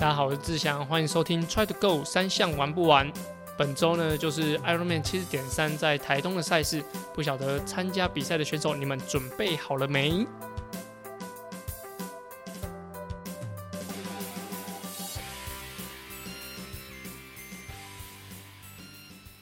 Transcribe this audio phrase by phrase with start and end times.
[0.00, 3.12] 大家好，我是志祥，欢迎收听 Try to Go 三项玩不完。
[3.58, 6.82] 本周呢就是 Ironman 七十点三在台东的赛事，
[7.14, 10.26] 不晓得参加比赛的选手你们准备好了没？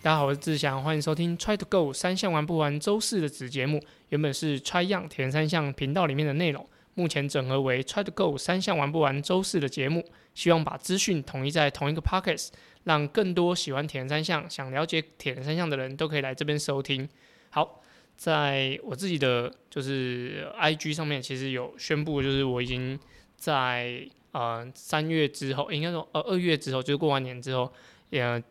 [0.03, 3.81] 大家好，我是志祥，欢迎收听 Try to Go 三项玩不完周四的子节目。
[4.09, 6.69] 原本是 Try Young 田三项频道里面的内容，
[6.99, 10.05] 目前整合为 Try to Go 三项玩不完周四的节目。
[10.35, 12.49] 希望把资讯统一在同一个 Pockets，
[12.85, 17.09] 让更多喜欢铁人三项、想了解铁人三项的人都可以来这边收听。
[17.51, 17.81] 好，
[18.17, 22.99] 在我自己的就是 IG 上面，其实有宣布，就是我已经
[23.37, 27.73] 在呃三月之后，应该说呃二月之后，就是过完年之后，
[28.11, 28.43] 也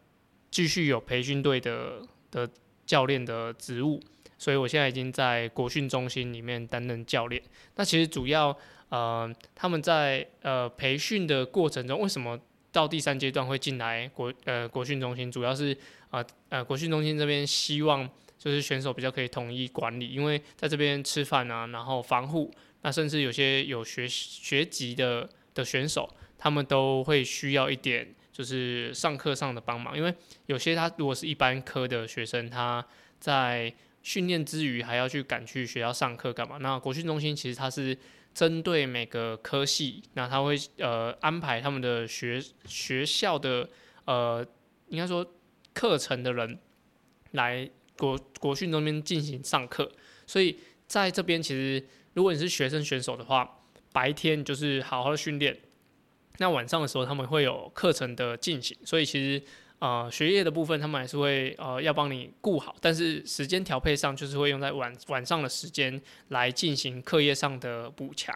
[0.52, 2.02] 继续有培训队的
[2.32, 2.50] 的
[2.86, 4.02] 教练的职务，
[4.38, 7.42] 所以我现在已经在国训中心里面担任教练。
[7.76, 8.58] 那其实主要。
[8.90, 12.40] 呃，他们在呃培训的过程中，为什么
[12.72, 15.30] 到第三阶段会进来国呃国训中心？
[15.30, 15.78] 主要是
[16.10, 22.50] 呃呃国训中心这边希望就是选手比较可以统一管理，因为在这边吃饭啊，然后防护，
[22.82, 30.14] 那甚至有些有学学籍的的选手，他们都会需要一点就是上课上的帮忙，因为
[30.46, 32.88] 有些他如果是一般科的学生，他
[33.20, 36.58] 在训练之余还要去赶去学校上课干嘛？
[36.58, 37.98] 那国训中心其实它是。
[38.34, 43.68] 针对每个科系，那他会呃安排他们的学学校的
[44.06, 44.46] 呃
[44.90, 45.26] 应该说
[45.74, 46.60] 课程的人
[47.32, 47.68] 来
[47.98, 49.92] 国国训中间进行上课，
[50.28, 53.58] 所以在这边其实如果你是学生选手的话，
[53.92, 55.58] 白天就是好好的训练，
[56.38, 59.44] 那晚上的时候他们会有课程的进行，所以其实。
[59.80, 68.36] 呃，学业的部分他们还是会呃要帮你顾好，但是时间调配上就是会用在晚晚上的时间来进行课业上的补强。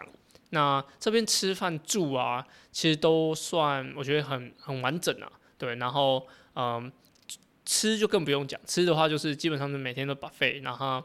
[0.50, 5.74] 那这边吃饭住啊，其实都算我觉得很很完整啊，对。
[5.76, 6.92] 然后嗯，
[7.64, 11.02] 吃就更不用讲，吃的话就是基本上是每天都把费，然后。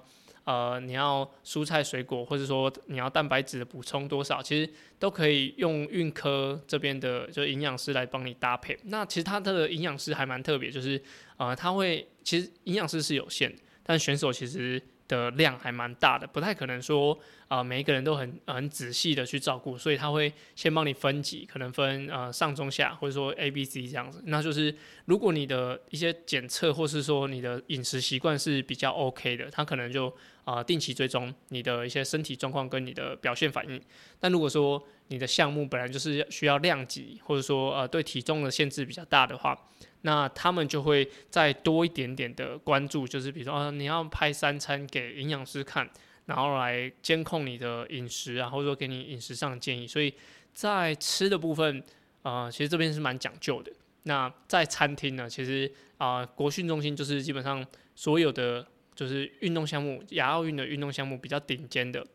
[0.47, 8.79] 呃，你要蔬菜水果，或者说你要蛋白质的补充多少，其实都可以用运科这边的就营养师来帮你搭配。
[8.85, 11.01] 那其实他的营养师还蛮特别，就是
[11.35, 13.53] 呃，他会其实营养师是有限，
[13.83, 14.81] 但选手其实。
[15.09, 24.21] 的量还蛮大的，不太可能说啊每一个人都很很仔细的去照顾，所以他会先帮你分级，可能分呃上中下或者说 A B C 这样子。
[24.25, 24.75] 那就是
[25.05, 30.13] 如果你的一些检测或是说你的饮食习惯是比较 OK 的，他可能就
[30.47, 33.81] 啊定期追踪你的一些身体状况跟你的表现反应。
[34.17, 39.57] 但如果说你的项目本来就是需要量级，或者说呃对体重的限制比较大的话，
[40.03, 45.89] 那他们就会再多一点点的关注，就是比如说啊你要拍三餐给营养师看，
[46.27, 49.85] 然后来监控你的饮食啊，或者说给你饮食上的建议。
[49.85, 50.13] 所以
[50.53, 51.83] 在吃的部分，
[52.21, 53.71] 呃其实这边是蛮讲究的。
[54.03, 58.65] 那在餐厅呢，其实啊国训中心就是基本上所有的
[58.97, 62.05] 就是运动项目，亚奥运的运动项目比较顶尖的。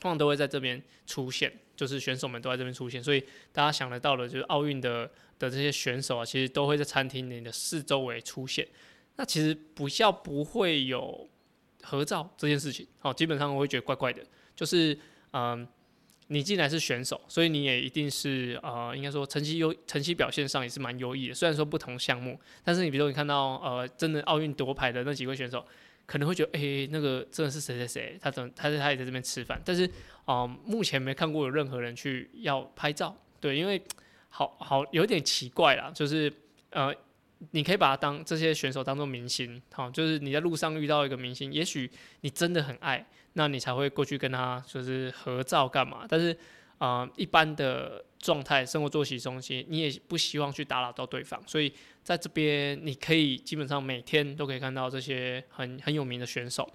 [0.00, 3.20] 通常都会在这边出现，就是选手们都在这边出现，所以
[3.52, 8.66] 大家想得到的，就是奥运的的这些选手啊，其实都会在餐厅里的四周围出现。
[9.16, 11.26] 那其实不叫不会有
[11.82, 14.22] 合照这件事情，哦，基本上我会觉得怪怪的。
[14.54, 14.98] 就是
[15.32, 15.66] 嗯，
[16.26, 21.34] 你进来是选手，所以你也一定是呃，应该说成绩优，成绩表现上也是蛮优异的。
[21.34, 25.64] 虽然说不同项目，但是你比如说你看到呃，真的奥运夺牌的那几位选手。
[26.06, 29.88] 可能会觉得，哎，那个真的是谁谁谁，他怎他他也在这边吃饭，但是，
[30.24, 33.82] 啊，目前没看过有任何人去要拍照，对，因为
[34.28, 36.32] 好好有点奇怪啦，就是，
[36.70, 36.94] 呃，
[37.50, 46.36] 你可以把他当这些选手当做明星，好，就是你在路上遇到一个明星，也许你真的很爱，那你才会过去跟他就是合照干嘛，但是。
[46.78, 51.70] 啊，一般的状态，生活作息中心，你也不希望去打扰到对方，所以
[52.02, 56.66] 在这边你可以基本上每天都可以看到这些很很有名的选手，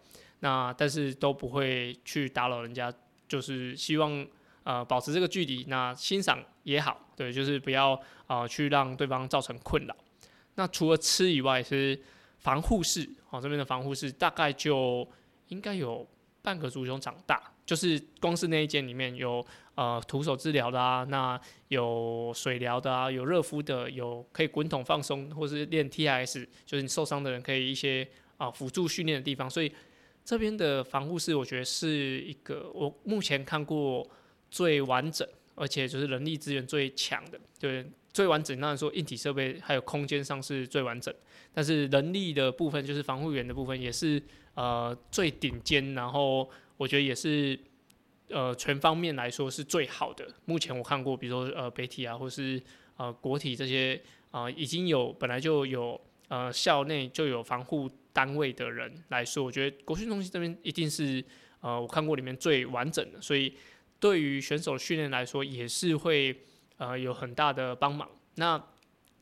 [0.41, 2.93] 那但是都不会去打扰人家，
[3.27, 4.27] 就是希望
[4.63, 9.95] 呃保持这个距离，那欣赏也好，对，就是不要啊去让对方造成困扰。
[10.53, 11.99] 那除了吃以外，是
[12.37, 15.07] 防护室，哦，这边的防护室大概就
[15.47, 16.07] 应该有
[16.43, 17.41] 半个足球场大。
[17.69, 19.45] 就是光是那一间里面有
[19.75, 28.07] 呃徒手治疗的啊，那有水疗的啊，有热敷的，有可以滚筒放松或是练 TIS，就是你受伤的人可以一些
[28.37, 29.47] 啊辅助训练的地方。
[29.47, 29.71] 所以
[30.25, 34.03] 这边的防护室我觉得是一个我目前看过
[34.49, 37.39] 最完整，而且就是人力资源最强的。
[37.59, 41.13] 对，最完整当然说硬体设备还有空间上是最完整，
[41.53, 44.19] 但是人力的部分就是防护员的部分也是
[44.55, 46.49] 呃最顶尖，然后。
[46.79, 47.59] 我觉得也是，
[48.29, 50.25] 呃，全方面来说是最好的。
[50.45, 52.61] 目前我看过，比如说呃，北体啊，或是
[52.95, 55.99] 呃国体这些啊已经有本来就有
[56.29, 61.21] 呃校内就有防护单位的人来说，我觉得国训中心这边一定是
[61.59, 63.53] 呃我看过里面最完整的，所以
[63.99, 66.33] 对于选手训练来说也是会
[66.77, 68.09] 呃有很大的帮忙。
[68.35, 68.63] 那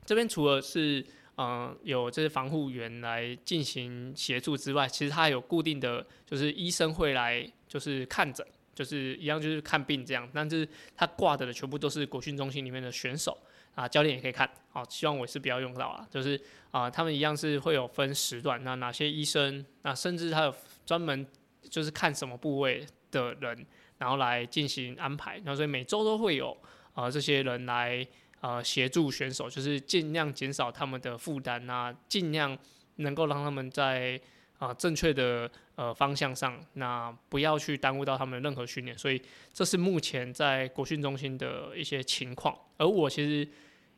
[0.06, 1.04] 这边除了是
[1.40, 8.44] 嗯，有这些防护员来进行协助之外，其实他有固定的就是医生会来，就是看诊，
[8.74, 10.28] 就是一样就是看病这样。
[10.34, 13.38] 但是他挂的全部都是国训中心里面的选手
[13.76, 14.50] 啊，教练也可以看。
[14.72, 16.42] 好，希望我是不要用到啊，就是
[16.72, 20.56] 啊，他们一样是会有分时段，那哪些医生，那甚至他有
[20.88, 21.24] 专门
[21.70, 23.64] 就是看什么部位的人，
[24.00, 25.36] 然后来进行安排。
[25.38, 26.58] 然后所以每周都会有
[26.96, 28.04] 啊这些人来。
[28.40, 32.58] 呃，协助选手就是尽量减少他们的负担啊，尽量
[32.98, 34.20] 能够让他们在
[34.60, 38.98] 啊正确的呃方向上，那不要去耽误到他们任何训练。
[38.98, 39.22] 所以
[39.54, 42.56] 这是目前在国训中心的一些情况。
[42.78, 43.50] 而我其实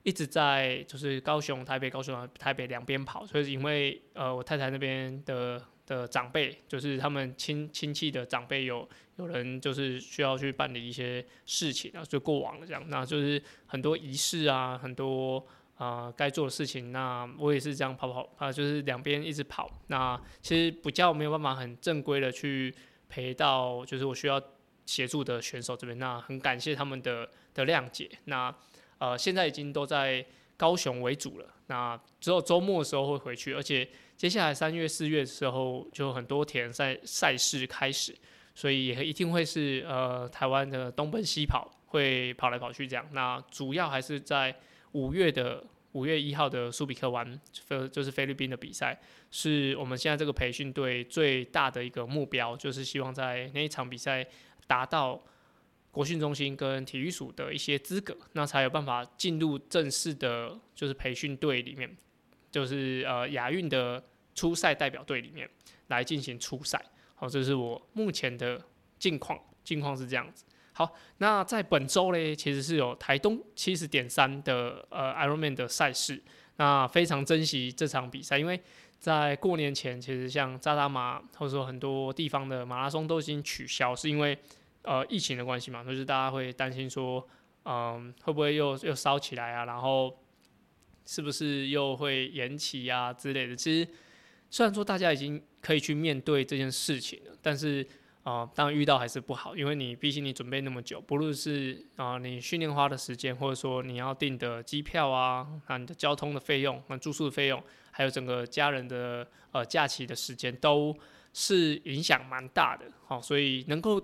[0.03, 5.61] 一直在就是高雄、台北、高雄、台北两边跑，所以因为呃我太太那边的。
[5.89, 15.43] 的长辈，就是他们亲亲戚的长辈，有有人就是需要去办理一些事情啊，就过往了这样，那就是很多仪式啊，很多
[15.77, 22.71] 啊该做的事情，那我也是这样跑跑啊，就是两边一直跑，那其实比较没有办法很正规的去
[23.09, 24.39] 陪到，就是我需要
[24.85, 28.55] 协助的选手这边，那很感谢他们的的谅解，那
[28.99, 30.23] 呃现在已经都在
[30.55, 33.89] 高雄为主了，那只有周末的时候会回去，而且。
[34.19, 38.13] 接下来三月四月的时候，就很多田赛赛事开始，
[38.53, 43.07] 所以也一定会是呃台湾的东奔西跑，会跑来跑去这样。
[43.13, 44.53] 那主要还是在
[44.91, 48.99] 五月的五月一号的苏比克湾，菲就是菲律宾的比赛，
[49.31, 54.27] 是我们现在这个培训队最大的一个目标，就是希望在那一场比赛
[54.67, 55.23] 达到
[55.91, 61.95] 国训中心跟体育署的一些资格，那才有办法进入正式的，就是培训队里面。
[62.51, 64.03] 就是呃亚运的
[64.35, 65.49] 初赛代表队里面
[65.87, 66.83] 来进行初赛，
[67.15, 68.61] 好，这是我目前的
[68.97, 70.45] 近况，近况是这样子。
[70.71, 76.21] 好，那在本周嘞，其实是有台东七十点三的呃 Ironman 的赛事，
[76.55, 78.61] 那非常珍惜这场比赛，因为
[78.99, 84.37] 在过年前，其实像扎达马或者说很多地方的马拉松都已经取消，是因为
[84.83, 87.27] 呃疫情的关系嘛，就是大家会担心说，
[87.65, 90.17] 嗯，会不会又又烧起来啊，然后。
[91.05, 93.55] 是不是又会延期啊之类的？
[93.55, 93.89] 其实
[94.49, 97.85] 虽然说大家已经可以去面对这件事情了，但是
[98.23, 110.95] 啊，当然遇到还是不好，因为你毕竟你准备那么久，不论是啊你训练花的时间，或者说你要订的机票啊，啊你的交通的费用、那住宿的费用，还有整个家人的呃假期的时间，都
[111.33, 112.85] 是影响蛮大的。
[113.05, 114.01] 好，所以能够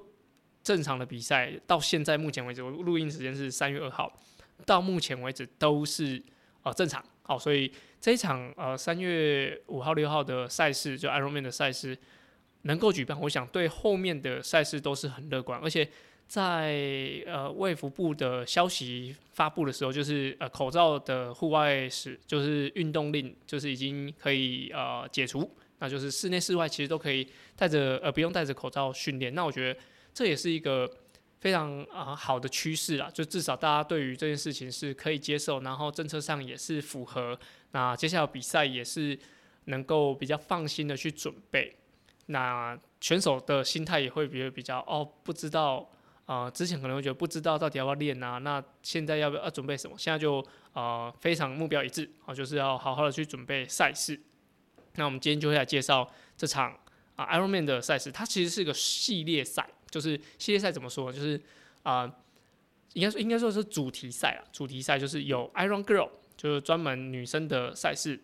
[0.63, 4.11] 正常的比赛，到现在目前为止，我录音时间是三月二号，
[4.65, 6.21] 到目前为止都是。
[6.65, 11.97] 呃，正常好，所以这一场呃三月五号六号的赛事，就 Ironman 的赛事
[12.61, 15.59] 能够举办，我想对后面的赛事都是很乐观。
[15.59, 15.89] 而且
[16.27, 16.75] 在
[17.25, 25.49] 呃卫福部的消息发布的时候，就是呃口罩的户外是就是运动令，就是已经可以呃解除，
[25.79, 29.33] 那就是室内室外其实都可以戴着呃不用戴着口罩训练。
[29.33, 29.79] 那我觉得
[30.13, 30.87] 这也是一个。
[31.45, 37.39] 非常啊好的趋势啦，就至少大家对于这件事情是可以接受，然后政策上也是符合。
[37.69, 39.15] 那接下来比赛也是
[39.65, 41.77] 能够比较放心的去准备。
[42.25, 45.87] 那选手的心态也会比较比较哦，不知道
[46.25, 49.95] 啊，之前可能会觉得不知道到底要不要练啊，那现在要不要准备什么？
[49.99, 54.19] 现在就啊非常目标一致啊，就是要好好的去准备赛事。
[54.95, 56.75] 那我们今天就会来介绍这场
[57.15, 59.69] 啊 Ironman 的赛事，它其实是一个系列赛。
[59.89, 61.11] 就是系列赛怎么说？
[61.11, 61.41] 就是
[61.83, 62.05] 啊，
[62.93, 64.41] 应该说应该说是主题赛啊。
[64.51, 68.17] 主题赛就是有 Iron Girl，就是专门女生的赛事；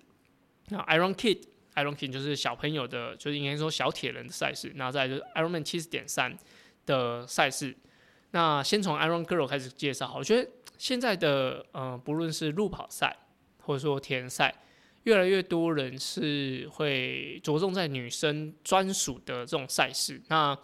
[0.69, 4.71] 那 Iron Kid，Iron Kid 就是小朋友的，就是应该说小铁人的赛事。
[4.75, 6.37] 然后再就是 Iron Man 七十点三
[6.85, 7.75] 的赛事。
[8.31, 10.13] 那先从 Iron Girl 开始介绍。
[10.15, 13.15] 我觉得现在的呃，不论是路跑赛
[13.59, 14.55] 或者说田人赛，
[15.03, 20.21] 越来越多人是会着重在女生专属的这种赛事。
[20.29, 20.57] 那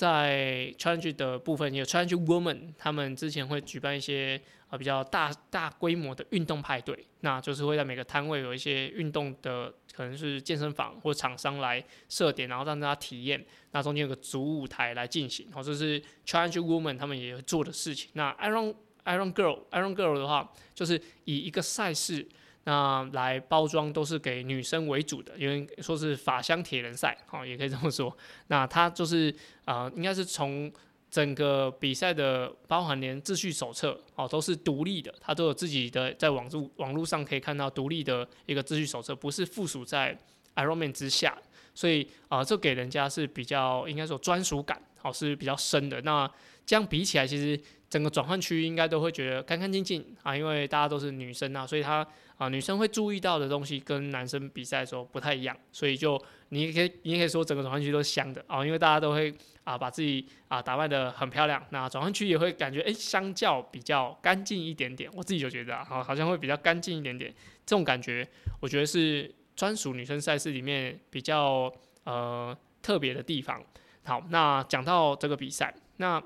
[0.00, 4.40] 在 challenge 的部分，有 challenge woman，他们之前会举办一些
[4.70, 13.44] 啊比较大大规模的运动派对，那就是会在每个摊位有一些运动的，可能是健身房或厂商来设点，然后让大家体验。
[13.72, 18.08] 那中间有个主舞台来进行，然后这是 challenge woman 他们也做的事情。
[18.14, 22.26] 那 iron iron girl iron girl 的话，就是以一个赛事。
[22.64, 28.14] 那来包装都是给女生为主的，因为说是法香铁人赛，哦，也可以这么说。
[28.48, 30.70] 那它就是啊，应该是从
[31.10, 40.16] 整个比赛的包含连秩序手册哦都是独立的，它都有自己的在网路网络上可以看到独立的一个秩序手册，不是附属在
[40.54, 41.36] Ironman 之下，
[41.74, 46.00] 所以啊，这给人家是比较应该说专属感，好是比较深的。
[46.02, 46.30] 那
[46.64, 67.34] 这样比起来，其实整个转换区应该都会觉得干干净净啊，因为大家都是女生啊，所以她啊女生会注意到的东西跟男生比赛的时候不太一样，所以就你也可以你也可以说整个转换区都是香的啊，因为大家都会啊把自己啊打扮的很漂亮，那转换区也会感觉诶相较比较干净一点点，我自己就觉得啊好像会比较干净一点点，
[67.66, 68.28] 这种感觉
[68.60, 69.34] 我觉得是。
[69.56, 71.70] 专属女生赛事里面比较
[72.04, 73.62] 呃特别的地方。
[74.04, 76.20] 好，那讲到这个比赛，那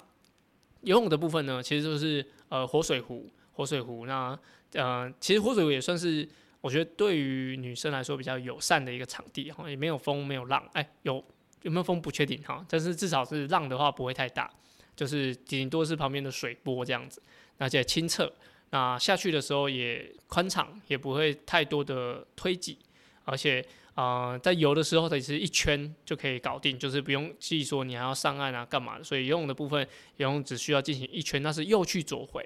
[0.83, 4.07] 游泳的部分呢，其实就是呃活水湖，活水湖。
[4.07, 4.39] 那
[4.73, 6.29] 呃，其实活水湖也算是
[6.61, 10.63] 我觉得对于女生来说比较友善的一个场地哈，也没有风，没有浪。
[10.73, 11.23] 哎，有
[11.63, 14.51] 有没有风不确定哈，但是至少是浪的话不会太大，
[14.95, 17.23] 就是顶多是旁边的水波这样子，
[17.59, 18.33] 而且清澈。
[18.71, 22.79] 那下去的时候也宽敞，也不会太多的推挤。
[23.27, 23.65] 而且，
[23.95, 29.05] 呃，在游的时候，它其实一圈就可以搞定，就是不用记说你还要上岸啊，干嘛的。
[29.05, 29.87] 所以游泳的部分，
[30.17, 32.45] 游泳只需要进行一圈，那是右去左回。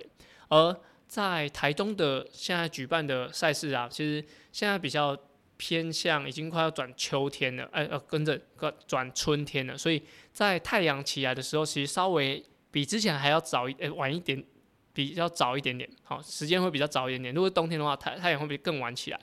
[0.49, 0.77] 而
[1.07, 5.17] 在台东的现在举办的赛事啊，其实现在比较
[5.57, 8.39] 偏向已经快要转秋天了，哎，呃，跟着
[8.87, 9.77] 转春天了。
[9.77, 10.03] 所以
[10.33, 14.45] 在太阳起来的时候，其实稍微比之前还要早一，呃，晚一点，
[14.93, 17.35] 比较早一点点，好，时间会比较早一点点。
[17.35, 19.21] 如果冬天的话，太太阳会不会更晚起来？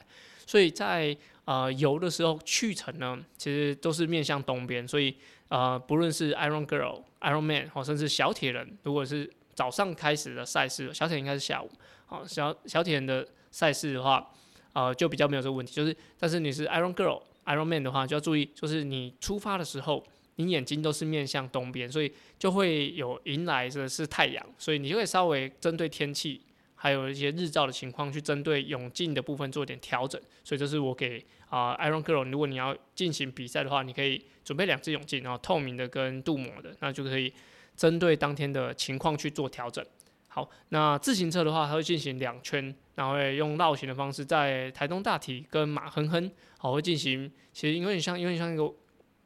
[0.47, 5.15] 所以在呃，游的时候去程呢，其实都是面向东边，所以
[5.47, 11.69] 呃，不论是 Iron Girl、Iron Man，或甚至小铁人，如果是早上开始的赛事，小铁应该是下午，
[12.07, 14.27] 好，小小铁人的赛事的话，
[14.73, 20.03] 呃，就比较没有这个问题，就是，但是你是 Iron Girl、Iron Man 的话，就要注意，就是你出发的时候，
[20.37, 26.41] 你眼睛都是面向东边，所以就会有迎来的是太阳，所以你就会稍微针对天气。
[26.85, 30.21] 还有一些日照的情况，去针对泳镜的部分做点调整。
[30.43, 37.33] 所以这是我给啊，Iron Girl，如果你要进行比赛的话，你可以准备两只泳镜，然后透明的跟镀膜的，那就可以
[37.75, 39.83] 针对当天的情况去做调整。
[40.27, 48.71] 好，那自行车的话，它会进行两圈，然后会用绕行的方式，在台东大体跟马哼哼，好会进行，其实有点像，有点像一个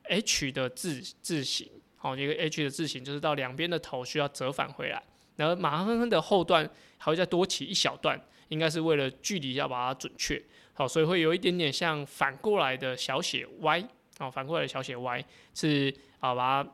[0.04, 5.04] H 的字字形，好一个 H 的字形，就是到两边的头需要折返回来。
[5.40, 8.20] 然后马哼哼的后段还会再多起一小段，
[8.50, 10.42] 应该是为了距离要把它准确，
[10.74, 13.88] 好，所以会有一点点像反过来的小写 Y，
[14.20, 16.70] 哦，反过来的小写 Y 是啊，把它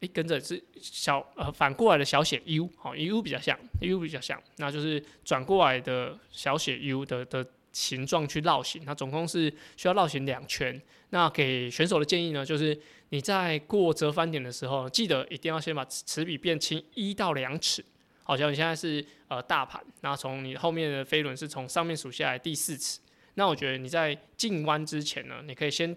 [0.00, 10.80] 诶跟着是小呃反过来的小写 U，好，U 比较像，U 比较像，那就是转过来的小写 U 的的形状去绕行，那总共是需要绕行两圈。
[11.10, 12.78] 那给选手的建议呢，就是
[13.10, 17.84] 你在过折返点的时候，记得一定要先把齿比变轻一到两尺。
[18.28, 23.00] 好像你现在是呃大盘，然后从你后面的飞轮是从上面数下来第四尺，
[23.34, 25.96] 那我觉得你在进弯之前呢，你可以先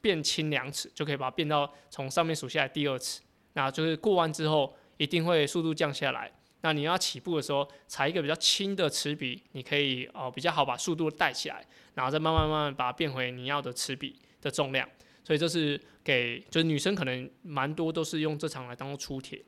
[0.00, 3.20] 变轻两尺，就可以把它变到从上面数下来第二尺，
[3.52, 6.32] 那就是过弯之后一定会速度降下来。
[6.62, 11.62] 那你要起步的时候踩一个比较轻的齿比，你可以哦比较好把速度带起来，
[11.94, 14.88] 然后再慢慢慢慢把它变回你要的齿比的重量。
[15.22, 19.44] 所以这是给就是女生可能蛮多都是用这场来当做出铁。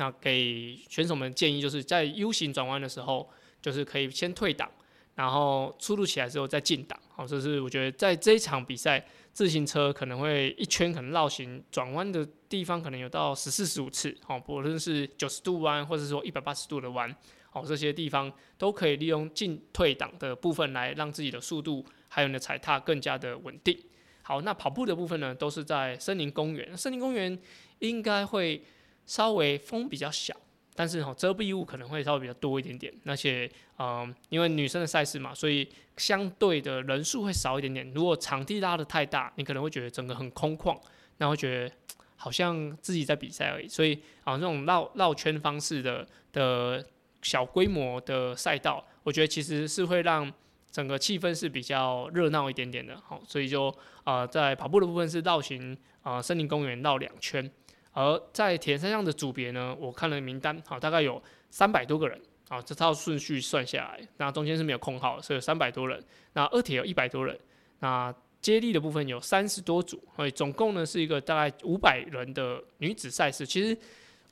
[0.00, 3.28] 那给选手们建议，就是在 U 型转弯的时候，
[3.60, 4.66] 就是可以先退档，
[5.14, 6.98] 然后速度起来之后再进档。
[7.10, 14.16] 好，这是我觉得在这一场比赛，自行车可能会一圈可能绕行转弯的地方可能有到十四十五次。
[14.24, 17.14] 好，不论是九十度弯，或者说一百八十度的弯，
[17.50, 23.78] 好，这些地方都可以利用进退档的部分来让自己的速度还有你的踩踏更加的稳定。
[24.22, 26.74] 好，那跑步的部分呢，都是在森林公园。
[26.74, 27.38] 森林公园
[27.80, 28.64] 应该会。
[29.06, 30.34] 稍微风比较小，
[30.74, 37.90] 但是哈遮蔽物可能会稍微比较多一点点，而且嗯，因为女生的赛事嘛，所以相对的人数会少一点点。
[37.92, 40.78] 如果场地拉的太大，你可能会觉得整个很空旷，
[41.18, 41.74] 那会觉得
[42.16, 43.66] 好像自己在比赛而已。
[43.66, 46.86] 所以啊，这种绕绕圈方式的的
[47.22, 50.32] 小规模的赛道，我觉得其实是会让
[50.70, 52.98] 整个气氛是比较热闹一点点的。
[53.00, 57.50] 好，所以就啊，在跑步的部分是绕行啊森林公园绕两圈。
[57.92, 61.20] 而在铁三项的组别呢，我看了名单，好，大概有
[61.50, 66.00] 三百多个人，啊，这套顺序算下来，那中间是没有空号，所以有三百多人。
[66.34, 67.36] 那二铁有一百多人，
[67.80, 73.44] 那接力的部分有三十多组，所以总共呢是一个大概五百人的女子赛事。
[73.44, 73.76] 其实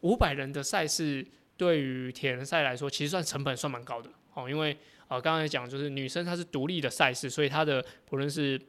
[0.02, 4.76] 五百人的赛事对于铁人赛来说，其实算成本算蛮高的，哦，因为
[5.08, 8.60] 啊刚才讲就是女生她是独立的赛事，所以她的不论是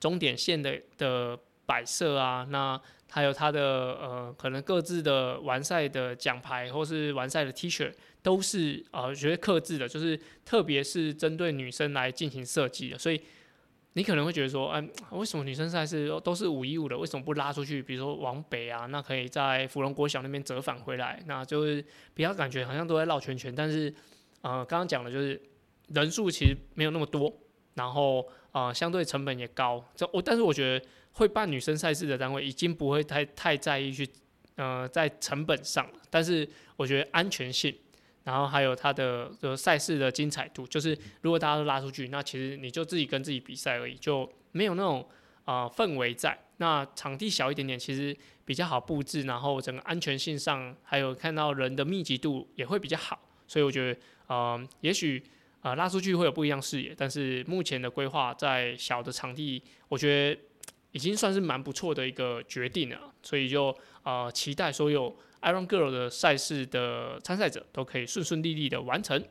[0.00, 1.38] 终点线的的。
[1.68, 2.80] 摆设啊，那
[3.10, 13.20] 还有它的呃可能各自的完赛的奖牌或是完赛的 T 恤，都是呃觉得克制的，就是特别是针对女生来进行设计的，所以。
[13.98, 17.82] 你可能会觉得说，哎，为什么女生赛事都是五一五的，为什么不拉出去？
[17.82, 21.82] 比如说往北啊，那可以在芙蓉国小那边折返回来，那就是
[22.12, 23.54] 比较感觉好像都在绕圈圈。
[23.56, 23.90] 但是，
[24.42, 25.40] 呃，刚刚讲的就是
[25.88, 27.34] 人数其实没有那么多，
[27.72, 29.82] 然后呃，相对成本也高。
[29.94, 34.08] 这我，但是我觉得会办女生赛事的单位已经不会太太在意去，
[34.54, 36.00] 呃，在成本上了。
[36.08, 37.74] 但是我觉得安全性。
[38.24, 45.08] 然后还有它的的赛事的精彩度，就是如果大家都拉出去，那其实你就自己跟自己比赛而已，就没有那种
[45.44, 46.36] 啊氛围在。
[46.56, 53.16] 那场地小一点点，其实比较好布置，然后整个安全性上，还有看到人的密集度也会比较好。
[53.46, 55.22] 所以我觉得，呃，也许
[55.60, 60.40] 啊拉出去会有不一样视野，但是目前的规划在小的场地，我觉得
[60.96, 62.98] 已经算是蛮不错的一个决定了。
[63.22, 65.14] 所以就啊期待所有。
[65.42, 69.22] Iron Girl 的赛事的参赛者都可以顺顺利利的完成。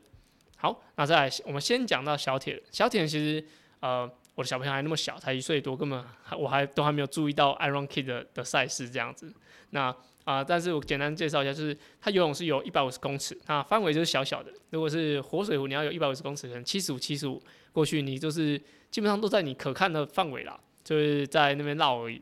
[0.56, 2.62] 好，那再来，我们先讲到小铁。
[2.72, 3.46] 小铁其实，
[3.82, 6.02] 呃，我的小朋友还那么小，才一岁多，根本
[6.38, 9.34] 我还都还没有注意到 Iron Kid 的的赛事这样子。
[9.72, 9.94] 那
[10.24, 14.54] 啊，但是我简单介绍一下，就是它游泳是有一百五十公尺，那范围就是小小的。
[14.70, 17.42] 如果是活水湖，你要有一百五十公尺，可能七十五、七十五
[17.74, 18.58] 过去，你就是
[18.90, 22.22] 基本上都在你可看的范围啦，就是在那边绕而已。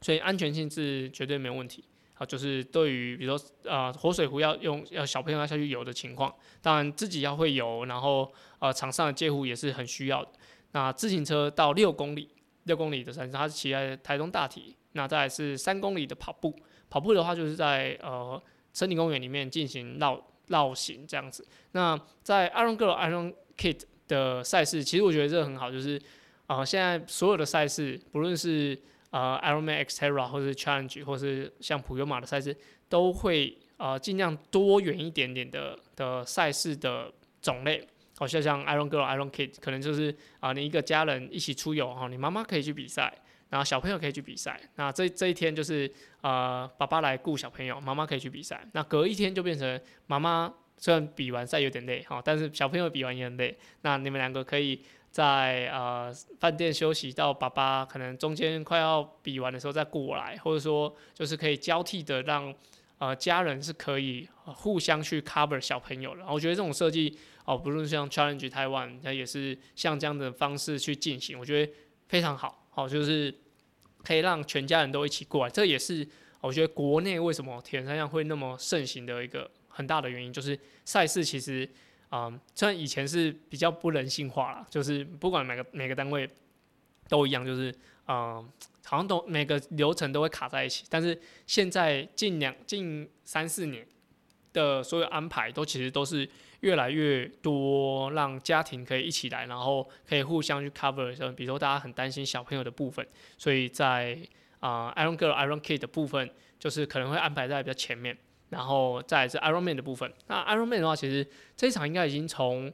[0.00, 1.84] 所以安全性是绝对没有问题。
[2.14, 10.30] 啊，就是对于比如说呃活水湖要用要小朋友要下去游的情况，当然自己要会游，然后呃场上的接护也是很需要的。
[10.72, 12.28] 那自行车到六公里，
[12.64, 14.76] 六公里的山上，它是骑在台东大体。
[14.92, 16.54] 那再来是三公里的跑步，
[16.90, 18.42] 跑步的话就是在呃
[18.74, 21.46] 森林公园里面进行绕绕行这样子。
[21.72, 25.98] 那在 Iron Girl Iron Kid 的赛事，其实我觉得这个很好，就是
[26.50, 28.76] 啊现在所有的赛事，不论是
[29.10, 32.56] 呃，Ironman Xterra 或者 Challenge，或是像普悠玛的赛事，
[32.88, 37.86] 都会呃尽量多元一点点的的赛事的种类。
[38.18, 43.16] 好像像 Iron Girl、Iron Kid，可能就是啊，你一个家人一起出游哈，你妈妈可以去比赛，
[43.48, 44.60] 然后小朋友可以去比赛。
[44.74, 45.88] 那这这一天就是
[46.20, 48.60] 呃，爸爸来顾小朋友，妈妈可以去比赛。
[48.72, 53.56] 那隔一天就变成妈妈虽然比完赛有点累哈，但是小朋友比完也很累。
[53.82, 54.82] 那你们两个可以。
[55.10, 62.54] 在呃饭店休息到爸爸可能中间快要比完的时候再过来，或者说就是可以交替的让
[62.98, 66.24] 呃家人是可以互相去 cover 小朋友的。
[66.28, 71.72] 我觉得这种设计哦，不论像 Challenge Taiwan，它也是像这样的方式去进行，我觉得
[72.06, 72.64] 非常好。
[72.70, 73.34] 好，就是
[74.04, 75.50] 可以让全家人都一起过来。
[75.50, 76.06] 这也是
[76.40, 81.68] 我觉得国内为什么铁人三项会那么盛行的一个很大的原因，就是赛事其实。
[82.10, 86.28] 啊，虽然以前是比较不人性化了，就是不管每个每个单位
[87.08, 88.44] 都一样，就是啊，
[88.84, 90.84] 好像都每个流程都会卡在一起。
[90.90, 93.86] 但是现在近两近三四年
[94.52, 96.28] 的所有安排，都其实都是
[96.60, 101.14] 越来越多，让家庭可以一起来，然后可以互相去 cover。
[101.14, 103.06] 像比如说大家很担心小朋友的部分，
[103.38, 104.18] 所以在
[104.58, 108.18] 啊，Iron Girl、Iron Kid 的部分，就是可能会安排在比较前面。
[108.50, 112.70] 然后再是 Ironman 的部分，那 Ironman 的话，其实这一场应该已经从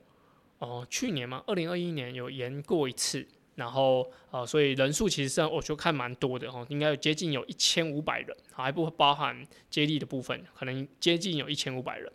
[0.58, 12.10] 哦去年嘛，二零二一年有延过一次，然后呃，所以人数其实是我觉得看蛮多的哦，应该有接近有一千五百人，还不包含接力的部分，可能接近有一千五百人。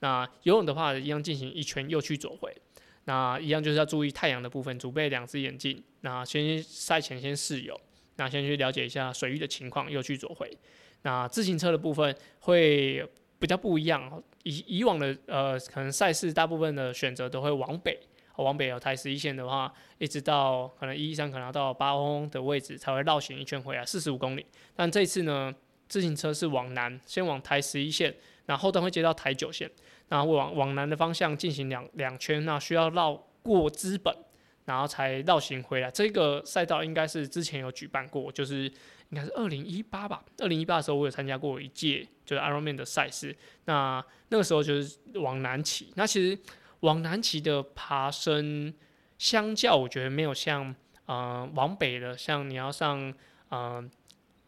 [0.00, 2.54] 那游泳的话，一样进行一圈右去左回，
[3.04, 7.80] 那一样就是要注意太阳的部分，准备两只眼镜，那先赛前先试游，
[8.16, 10.50] 那先去了解一下水域的情况，右去左回。
[11.02, 13.06] 那自行车的部分会
[13.38, 17.98] 比较不一样，以以往的呃，可能赛事大部分的选择都会往北，
[18.36, 24.46] 往北有台十一线的话，一直到可能一一三可能要到八峰的位置才会绕行一圈回来，四十五公里。
[24.74, 25.54] 但这次呢，
[25.88, 28.14] 自行车是往南，先往台十一线，
[28.46, 29.70] 然后端会接到台九线，
[30.08, 34.14] 然后往往南的方向进行两两圈，那需要绕过资本，
[34.64, 35.90] 然后才绕行回来。
[35.90, 38.72] 这个赛道应该是之前有举办过，就是。
[39.10, 40.24] 应该是二零一八吧。
[40.38, 43.36] 二零一八的时候，我有参加过一届就是 Ironman 的赛事。
[43.66, 45.92] 那那个时候就是往南骑。
[45.94, 46.36] 那其实
[46.80, 48.74] 往南骑的爬升，
[49.18, 50.74] 相较我觉得没有像
[51.04, 53.14] 呃往北的，像你要上
[53.50, 53.84] 呃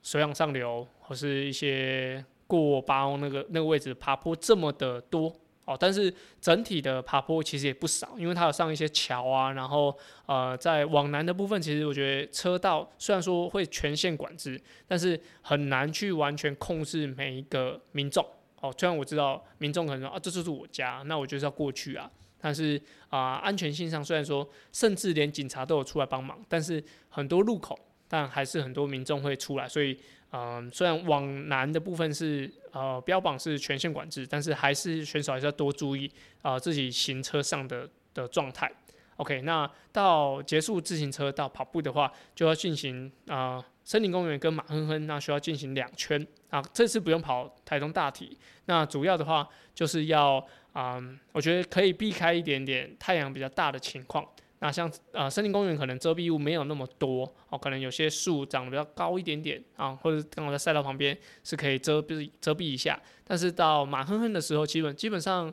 [0.02, 5.32] 水往上流或是一些过八那个那个位置爬坡这么的多。
[5.66, 18.24] 哦，但是整体的爬坡其实也不少，因为它有上一些桥啊，然后呃，在往南的部分，其实我觉得车道虽然说会全线管制，但是很难去完全控制每一个民众。
[18.60, 22.08] 哦，虽然我知道民众可能说啊，这就是我家，那我就是要过去啊，
[22.40, 27.76] 但是啊，安全性上虽然说，甚至连警察都有出来帮忙，但是很多路口
[28.08, 29.98] 但还是很多民众会出来，所以
[30.32, 36.10] 嗯，虽然往南的部分是呃标榜是全线管制，但是还是选手还是要多注意
[36.42, 38.70] 啊自己行车上的的状态。
[39.16, 46.60] OK，那到结束自行车到跑步的话，就要进行啊森林公园跟马哼哼，那需要进行两圈啊。
[46.74, 48.36] 这次不用跑台中大体，
[48.66, 54.26] 那主要的话就是要啊，我觉得可以避开一点点太阳比较大的情况。
[54.66, 63.00] 那像啊森林公园可能遮蔽物没有那么多哦，可能有些树长得比较高一点点啊，或者刚好在赛道旁边是可以遮蔽遮蔽一下。
[63.24, 65.52] 但是到马哼哼的时候，基本基本上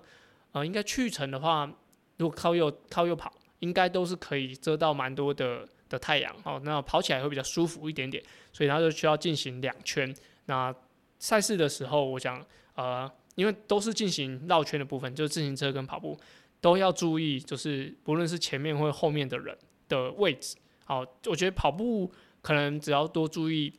[0.54, 1.72] 呃应该去程的话，
[2.18, 3.32] 如果靠右靠右跑。
[3.60, 8.22] 应该都是可以遮到蛮多的的太阳哦，那跑起来会比较舒服一点点，
[8.52, 10.14] 所以它就需要进行两圈。
[10.48, 10.76] 那
[11.18, 12.46] 赛事的时候，我想
[12.76, 16.20] 呃，因为都是进行绕圈的部分，就是自行车跟跑步
[16.64, 19.54] 都要注意，就是不论是前面或后面的人
[19.90, 20.56] 的位置。
[20.86, 22.10] 好，我觉得跑步
[22.42, 23.74] 可能只要多注意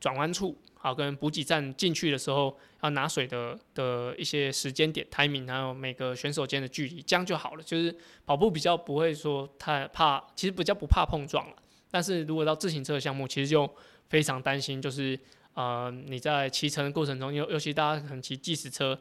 [0.00, 0.58] 转弯处。
[0.74, 7.62] 好，跟补给站进去的时候要拿水的的一些时间点、timing，还有每个选手间的距离，这样就好了。
[7.62, 7.94] 就是
[8.26, 11.56] 跑步比较不会说太怕，其实比较不怕碰撞了。
[11.92, 13.72] 但是如果到自行车项目，其实就
[14.08, 15.16] 非常担心，就是
[15.54, 18.98] 呃你在骑乘过程中，尤尤其大家可能骑计时车，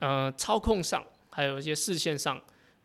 [0.00, 1.02] 呃操控上
[1.34, 2.40] 还有一些视线上，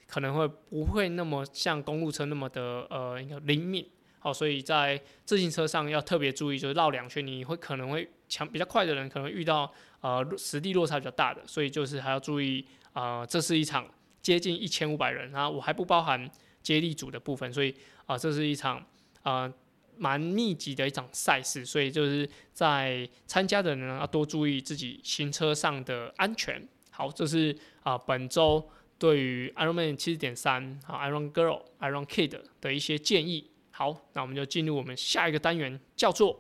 [0.07, 3.88] 可能会不会那么像公路车那么的呃一个灵敏。
[4.17, 13.88] 好，所以在自行车上要特别注意，就是绕两圈，你会可能会强比较快的人可能遇到呃实地落差比较大的，所以就是还要注意啊，这是一场
[14.21, 16.29] 接近一千五百人，然后我还不包含
[16.62, 17.73] 接力组的部分，所以
[18.07, 18.85] 啊这是一场
[19.21, 19.49] 啊
[19.95, 26.67] 蛮密集的一场赛事，所以就是在参加的人要多注意自己行车上的安全。
[26.99, 28.62] 好，这是啊本周
[28.97, 33.49] 对于 Ironman 七十点三啊 Iron Girl Iron Kid 的一些建议。
[33.71, 36.38] 好，那我们就进入我们下一个单元，叫做。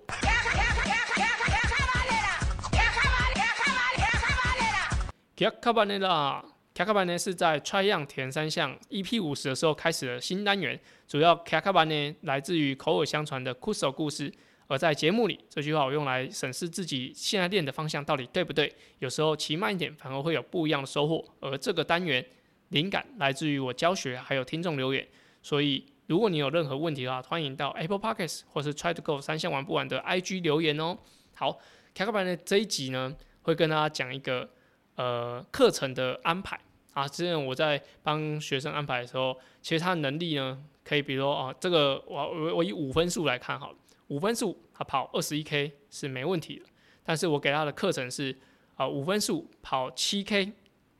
[5.37, 6.43] 卡卡巴内拉，
[6.73, 14.29] 卡卡巴内是在 Try 样田三项 EP 五十的时候开始的新单元，主要卡卡巴内来自于口耳相传的 Kuso 故事，
[14.69, 21.21] 而在节目里，这句话我用来审视自己现在练的方向到底对不对，有时候骑慢一点反而会有不一样的收获。
[21.41, 22.25] 而这个单元
[22.69, 25.05] 灵感来自于我教学，还有听众留言，
[25.41, 25.85] 所以。
[26.09, 30.97] 如果你有任何问题的话，欢迎到 Apple Podcasts 或是 Try to Go 三项玩不完的 IG 留言哦。
[31.35, 31.59] 好，
[31.93, 34.49] 卡卡班的这一集呢，会跟大家讲一个
[34.95, 36.59] 呃课程的安排
[36.93, 37.07] 啊。
[37.07, 43.77] 之前我在帮学生安排的时候，其实他的能力呢，可以比如说啊，这个我我我以五分数来看好了，
[44.09, 46.65] 五分数他跑二十一 K 是没问题的。
[47.03, 48.37] 但是我给他的课程是
[48.75, 50.51] 啊五分数跑七 K，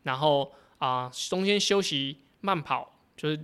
[0.02, 3.39] 然后啊中间休息慢跑就是。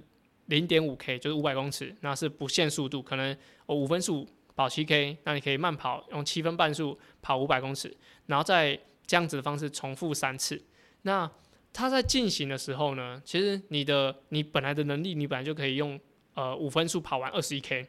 [0.47, 7.91] 零点五 K 就是五百公尺，那是不限速度，可能我五分速跑七 K，那你可以慢跑，用七分半速跑五百公尺，
[8.27, 10.63] 然后再这样子的方式重复三次。
[11.01, 11.27] 那
[11.73, 15.99] 它在进行的时候呢，其实你的你本来的能力，你本来就可以用
[16.35, 17.87] 呃五分速跑完二十一 K，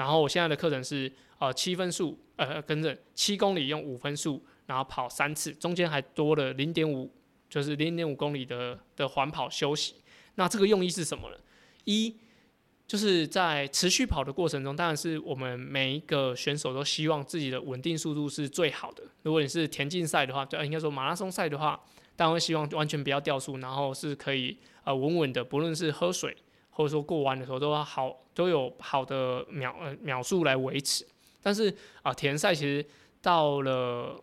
[0.00, 7.12] 然后我现在的课程是呃七分速呃跟着七公里用五分速，然后跑三次，中间还多了零点五，
[7.50, 9.96] 就是零点五公里的的环跑休息。
[10.36, 11.36] 那这个用意是什么呢？
[11.84, 12.16] 一
[12.86, 19.02] 就是在持续跑的过程中，当然是我们每一个选手都希望自己的稳定速度是最好的。
[19.22, 21.78] 如果你是田径赛的话，对，应该说马拉松赛的话，
[22.16, 26.34] 当然会希望完全不要掉速，然后是可以呃稳稳的，不论是喝水
[26.80, 31.06] 或者说过弯的时候都要好，都有好的秒呃秒数来维持。
[31.42, 32.82] 但是啊，田赛其实
[33.20, 34.18] 到了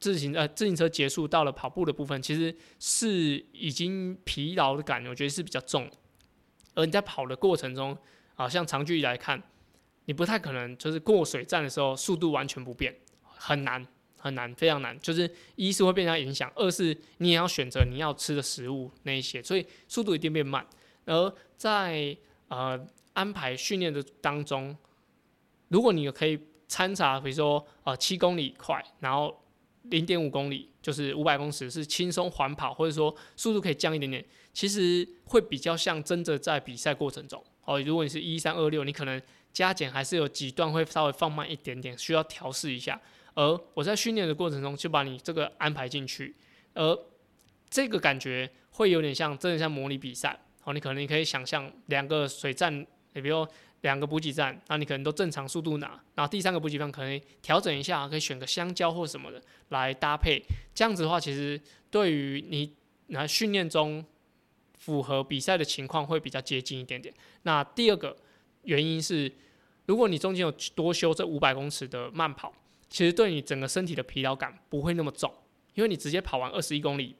[0.00, 5.88] 自行呃自行车结束，到了跑步的部分，其实是已经疲劳的感觉，我觉得是比较重。
[6.74, 7.96] 而你在跑的过程中，
[8.34, 9.40] 啊，像长距离来看，
[10.06, 13.86] 你不太可能就是过水站的时候速度完全不变，很难
[14.18, 14.98] 很难，非常难。
[14.98, 20.66] 就是一是会被它影响，二是你也要选择你要吃的食物那一些，所以速度一定变慢。
[21.06, 22.16] 而在
[22.48, 22.78] 呃
[23.14, 24.76] 安排训练的当中，
[25.68, 26.38] 如果你可以
[26.68, 29.42] 参差，比如说呃七公里快，然后
[29.84, 34.24] 零点五公里就是五百公尺是轻松缓跑，或者说速度可以降一点点。
[34.52, 37.80] 其实会比较像真的在比赛过程中哦。
[37.82, 39.20] 如果你是一三二六，你可能
[39.52, 42.98] 加减还是有几段会稍微放慢一点点，需要调试一下。
[43.34, 46.34] 而我在训练的过程中就把你这个安排进去，
[46.72, 46.98] 而
[47.68, 50.74] 这个感觉会有点像真的像模拟比赛哦。
[50.74, 53.48] 你可能你可以想象两个水站，你比如
[53.80, 60.42] 两个补给站，那你可能都正常速度拿，然后第三个补给站可能调整一下，可以选个香蕉或什么的来搭配。
[60.74, 61.58] 这样子的话，其实
[61.90, 62.74] 对于你
[63.06, 64.04] 那训练中。
[64.78, 67.12] 符合比赛的情况会比较接近一点点。
[67.42, 68.16] 那第二个
[68.62, 69.32] 原因是，
[69.86, 72.54] 如果你中间有多修这五百公尺的慢跑，
[72.88, 75.32] 其实对你整个身体的疲劳感不会那么重，
[75.74, 77.16] 因为你直接跑完二十一公里，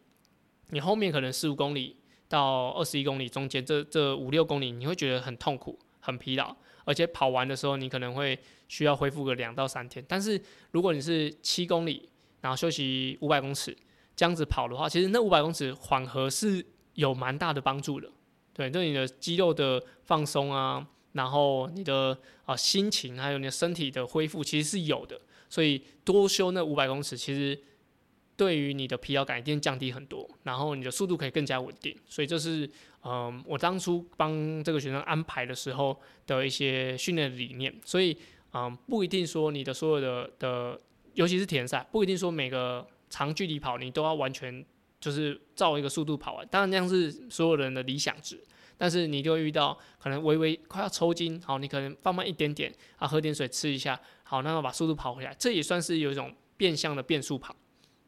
[0.69, 1.97] 你后面可能十五公里
[2.29, 10.05] 到二十一公里中间这这五六公里，你会觉得很痛苦、很疲劳，而且跑完的时候你可能会需要恢复个两到三天。
[10.09, 10.41] 但是
[10.73, 12.09] 如果你是七公里，
[12.41, 13.77] 然后休息五百公尺
[14.15, 18.09] 这样子跑的话，其实那五百公尺缓和是有蛮大的帮助的，
[18.53, 25.21] 对，对你的肌肉的放松啊，然后你的啊心情还有你的身体的恢复其实是有的。
[25.49, 27.59] 所以多修那五百公尺，其实
[28.37, 31.97] 对于你的疲劳感一定降低很多，然后你的速度可以更加稳定。
[32.07, 32.69] 所以这是
[33.03, 37.75] 嗯，我当初帮这个学生安排的时候的一些训练理念。
[37.85, 38.17] 所以
[38.53, 40.81] 嗯，不一定说你的所有的的，
[41.15, 44.65] 尤其是田赛，不一定说每个长距离跑你都要完全
[45.01, 46.47] 就是照一个速度跑完。
[46.49, 48.43] 当然那样是所有人的理想值，
[48.77, 53.99] 但是你就会遇到可能微微快要抽筋，好，你可能放慢一点点啊，喝点水，吃一下。
[54.25, 57.55] 好，那么把速度跑回来，这也算是有一种变相的变速跑，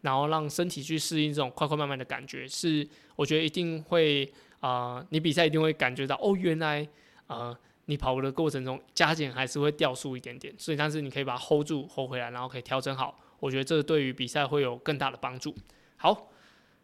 [0.00, 6.86] 然后让身体去适应这种快快慢慢的感觉，是我觉得一定会啊，你比赛一定会感觉到哦，原来
[7.26, 7.56] 呃，
[7.86, 15.54] 你跑步的过程中加减还是会掉速一点点，所以但是你可以把它 hold 住，hold 回来，然后可以调整好，我觉得这对于比赛会有更大的帮助。
[15.96, 16.28] 好，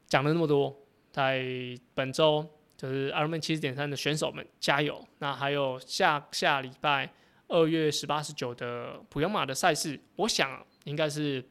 [0.06, 0.74] 讲了那么多，
[1.12, 1.44] 在
[1.94, 2.44] 本周
[2.76, 7.12] 就是 Ironman 七十点三的选手们加油，那还有下下礼拜。
[7.46, 11.44] 二月十八、十九的普悠马的赛事，我想应该是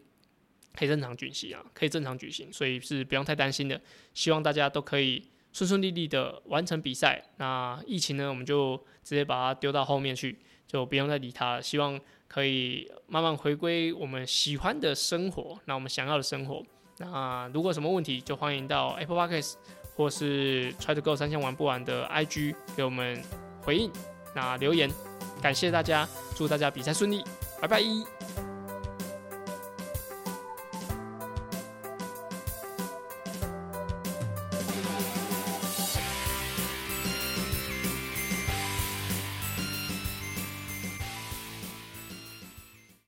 [0.75, 3.79] 可以正常举行啊，可以正常举行，所以是不用太担心的。
[4.13, 7.23] 希望大家都可以顺顺利利的完成比赛。
[7.37, 11.61] 那疫情呢，我们就直接把它丢到后面去，就不用再理它。
[11.61, 16.65] 希望可以慢慢回归我们喜欢的生活，那我们想要的生活。
[16.97, 19.53] 那如果什么问题，就欢迎到 Apple Podcast
[19.95, 23.21] 或是 Try to Go 三千玩不完的 IG 给我们
[23.61, 23.91] 回应，
[24.35, 24.89] 那留言。
[25.41, 27.23] 感谢大家，祝大家比赛顺利，
[27.61, 28.52] 拜拜。